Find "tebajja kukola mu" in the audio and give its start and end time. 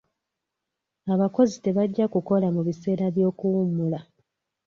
1.65-2.61